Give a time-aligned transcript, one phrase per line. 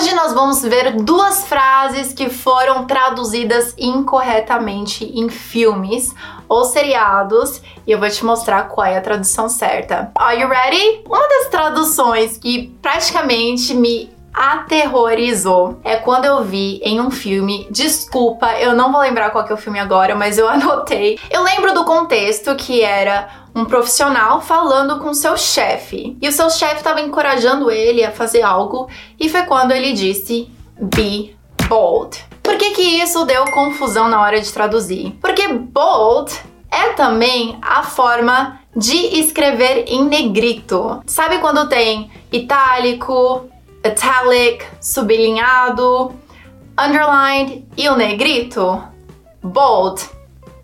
[0.00, 6.14] Hoje nós vamos ver duas frases que foram traduzidas incorretamente em filmes
[6.48, 10.10] ou seriados e eu vou te mostrar qual é a tradução certa.
[10.14, 11.02] Are you ready?
[11.06, 17.66] Uma das traduções que praticamente me aterrorizou é quando eu vi em um filme.
[17.70, 21.18] Desculpa, eu não vou lembrar qual que é o filme agora, mas eu anotei.
[21.30, 26.16] Eu lembro do contexto que era um profissional falando com seu chefe.
[26.20, 28.88] E o seu chefe estava encorajando ele a fazer algo
[29.18, 30.50] e foi quando ele disse
[30.80, 31.36] be
[31.68, 32.24] bold.
[32.42, 35.16] Por que que isso deu confusão na hora de traduzir?
[35.20, 36.32] Porque bold
[36.70, 41.02] é também a forma de escrever em negrito.
[41.06, 43.49] Sabe quando tem itálico,
[43.84, 46.14] italic, sublinhado,
[46.78, 48.82] underlined e o negrito?
[49.42, 50.08] Bold.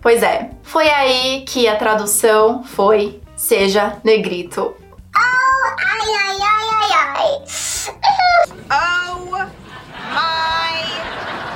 [0.00, 4.74] Pois é, foi aí que a tradução foi seja negrito.
[5.16, 7.44] Oh, ai, ai, ai, ai, ai.
[8.70, 10.74] Oh my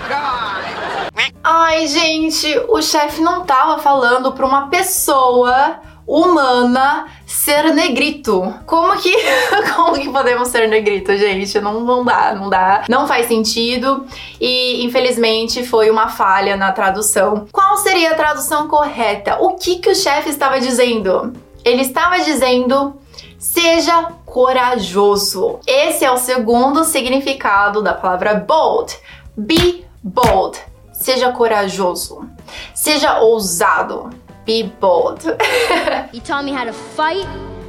[0.08, 1.28] god.
[1.42, 8.54] Ai, gente, o chefe não tava falando pra uma pessoa humana ser negrito.
[8.64, 9.14] Como que
[10.08, 11.60] que podemos ser negrito, gente?
[11.60, 12.84] Não, não dá, não dá.
[12.88, 14.06] Não faz sentido
[14.40, 17.46] e infelizmente foi uma falha na tradução.
[17.52, 19.36] Qual seria a tradução correta?
[19.40, 21.32] O que que o chefe estava dizendo?
[21.64, 22.96] Ele estava dizendo
[23.38, 25.60] Seja corajoso.
[25.64, 28.98] Esse é o segundo significado da palavra bold.
[29.36, 30.58] Be bold.
[30.92, 32.28] Seja corajoso.
[32.74, 34.10] Seja ousado.
[34.44, 35.22] Be bold.
[36.24, 37.26] Taught me how to fight,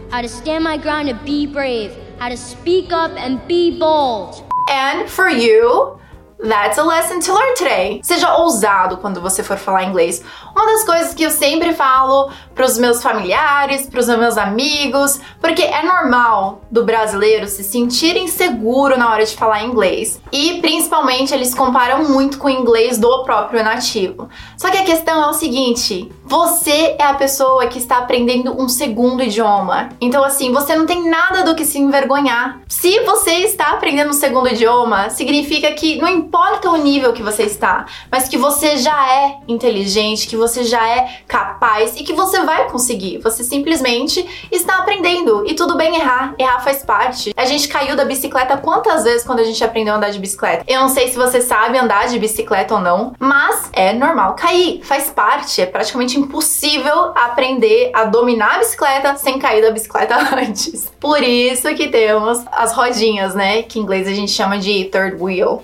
[0.10, 4.44] how to stand my ground and be brave, how to speak up and be bold.
[4.70, 6.00] And for you,
[6.42, 8.00] That's a lesson to learn today.
[8.02, 10.24] Seja ousado quando você for falar inglês.
[10.56, 15.20] Uma das coisas que eu sempre falo para os meus familiares, para os meus amigos,
[15.42, 20.22] porque é normal do brasileiro se sentir inseguro na hora de falar inglês.
[20.32, 24.30] E principalmente eles comparam muito com o inglês do próprio nativo.
[24.56, 28.70] Só que a questão é o seguinte: você é a pessoa que está aprendendo um
[28.70, 29.90] segundo idioma.
[30.00, 32.62] Então, assim, você não tem nada do que se envergonhar.
[32.68, 37.44] Se você está aprendendo um segundo idioma, significa que não importa o nível que você
[37.44, 42.42] está, mas que você já é inteligente, que você já é capaz e que você
[42.44, 43.18] vai conseguir.
[43.24, 45.44] Você simplesmente está aprendendo.
[45.48, 46.36] E tudo bem errar.
[46.38, 47.34] Errar faz parte.
[47.36, 50.64] A gente caiu da bicicleta quantas vezes quando a gente aprendeu a andar de bicicleta?
[50.68, 54.82] Eu não sei se você sabe andar de bicicleta ou não, mas é normal cair.
[54.84, 55.60] Faz parte.
[55.60, 60.90] É praticamente impossível aprender a dominar a bicicleta sem cair da bicicleta antes.
[61.00, 63.64] Por isso que temos as rodinhas, né?
[63.64, 65.64] Que em inglês a gente chama de third wheel.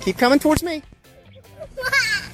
[0.00, 0.82] Keep coming towards me.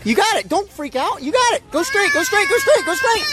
[0.05, 0.49] You got it.
[0.49, 1.23] Don't freak out.
[1.23, 1.65] You got it.
[1.73, 3.25] Go straight, go straight, go straight, go straight.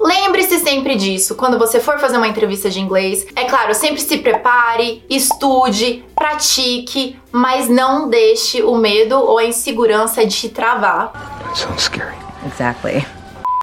[0.00, 3.26] Lembre-se sempre disso quando você for fazer uma entrevista de inglês.
[3.34, 10.24] É claro, sempre se prepare, estude, pratique, mas não deixe o medo ou a insegurança
[10.24, 11.12] de te travar.
[11.12, 12.16] That sounds scary.
[12.46, 13.04] Exactly.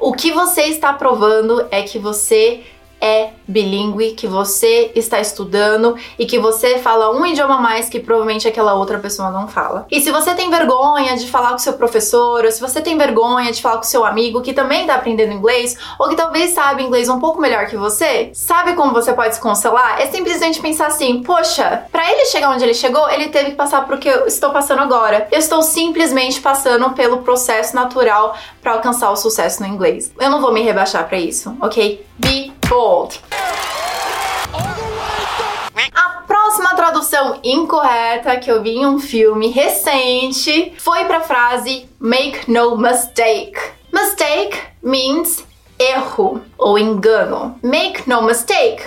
[0.01, 2.63] O que você está provando é que você
[3.05, 7.99] é bilíngue, que você está estudando e que você fala um idioma a mais que
[7.99, 9.85] provavelmente aquela outra pessoa não fala.
[9.91, 13.51] E se você tem vergonha de falar com seu professor, ou se você tem vergonha
[13.51, 17.07] de falar com seu amigo que também está aprendendo inglês, ou que talvez sabe inglês
[17.07, 20.01] um pouco melhor que você, sabe como você pode se consolar?
[20.01, 23.85] É simplesmente pensar assim: poxa, para ele chegar onde ele chegou, ele teve que passar
[23.85, 25.27] por que eu estou passando agora.
[25.31, 30.11] Eu estou simplesmente passando pelo processo natural para alcançar o sucesso no inglês.
[30.19, 32.03] Eu não vou me rebaixar para isso, ok?
[32.17, 33.19] Be bold.
[35.93, 41.87] A próxima tradução incorreta que eu vi em um filme recente foi para a frase
[41.99, 43.59] make no mistake.
[43.93, 45.43] Mistake means
[45.79, 47.57] erro ou engano.
[47.61, 48.83] Make no mistake.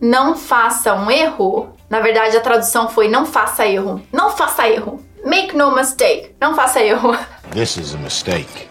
[0.00, 1.74] Não faça um erro.
[1.90, 4.00] Na verdade, a tradução foi não faça erro.
[4.12, 5.02] Não faça erro.
[5.24, 6.34] Make no mistake.
[6.40, 7.16] Não faça erro.
[7.50, 8.68] This is a mistake.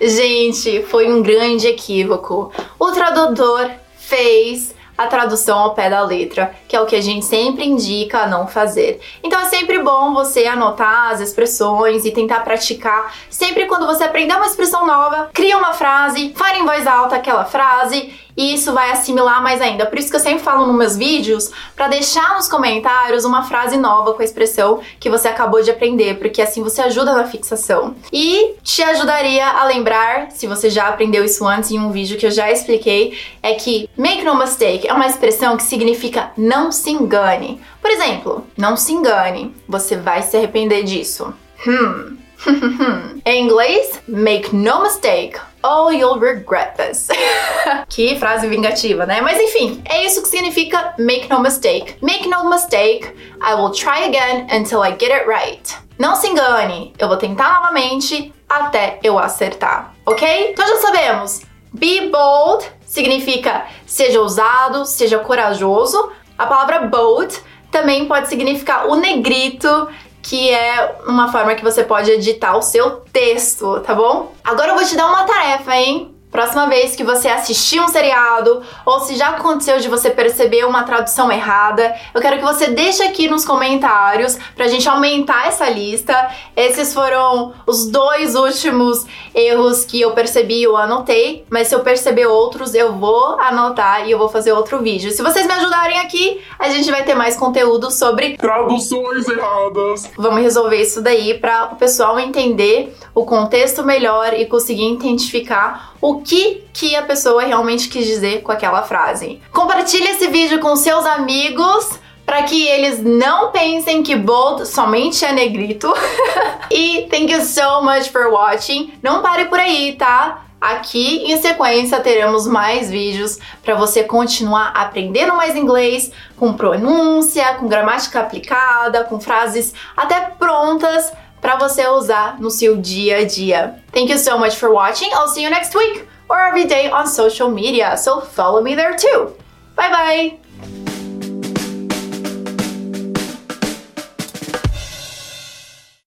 [0.00, 2.52] Gente, foi um grande equívoco.
[2.78, 7.24] O tradutor fez a tradução ao pé da letra, que é o que a gente
[7.24, 9.00] sempre indica não fazer.
[9.22, 13.14] Então é sempre bom você anotar as expressões e tentar praticar.
[13.30, 17.46] Sempre quando você aprender uma expressão nova, cria uma frase, fale em voz alta aquela
[17.46, 19.84] frase e isso vai assimilar mais ainda.
[19.84, 23.76] Por isso que eu sempre falo nos meus vídeos para deixar nos comentários uma frase
[23.76, 27.94] nova com a expressão que você acabou de aprender, porque assim você ajuda na fixação.
[28.10, 32.24] E te ajudaria a lembrar, se você já aprendeu isso antes em um vídeo que
[32.24, 36.88] eu já expliquei, é que make no mistake é uma expressão que significa não se
[36.88, 37.60] engane.
[37.78, 41.34] Por exemplo, não se engane, você vai se arrepender disso.
[41.66, 42.16] Hmm.
[43.24, 45.38] em inglês, make no mistake.
[45.62, 47.08] Oh, you'll regret this.
[47.88, 49.20] que frase vingativa, né?
[49.20, 51.96] Mas enfim, é isso que significa make no mistake.
[52.00, 53.06] Make no mistake,
[53.42, 55.76] I will try again until I get it right.
[55.98, 60.52] Não se engane, eu vou tentar novamente até eu acertar, ok?
[60.52, 61.42] Então já sabemos.
[61.72, 66.10] Be bold significa seja ousado, seja corajoso.
[66.38, 67.38] A palavra bold
[67.70, 69.88] também pode significar o negrito,
[70.22, 74.32] que é uma forma que você pode editar o seu texto, tá bom?
[74.44, 76.14] Agora eu vou te dar uma tarefa, hein?
[76.30, 80.84] Próxima vez que você assistir um seriado ou se já aconteceu de você perceber uma
[80.84, 86.30] tradução errada, eu quero que você deixe aqui nos comentários pra gente aumentar essa lista.
[86.56, 89.04] Esses foram os dois últimos
[89.34, 94.06] erros que eu percebi e eu anotei, mas se eu perceber outros, eu vou anotar
[94.06, 95.10] e eu vou fazer outro vídeo.
[95.10, 100.10] Se vocês me ajudarem aqui, a gente vai ter mais conteúdo sobre traduções erradas.
[100.16, 106.20] Vamos resolver isso daí para o pessoal entender o contexto melhor e conseguir identificar o
[106.20, 109.40] que que a pessoa realmente quis dizer com aquela frase.
[109.52, 115.32] Compartilhe esse vídeo com seus amigos para que eles não pensem que bold somente é
[115.32, 115.92] negrito.
[116.70, 118.92] e thank you so much for watching.
[119.02, 120.44] Não pare por aí, tá?
[120.60, 127.66] Aqui em sequência teremos mais vídeos para você continuar aprendendo mais inglês com pronúncia, com
[127.66, 133.82] gramática aplicada, com frases até prontas para você usar no seu dia a dia.
[133.92, 135.10] Thank you so much for watching.
[135.12, 138.96] I'll see you next week or every day on social media, so follow me there
[138.96, 139.32] too.
[139.74, 140.39] Bye bye!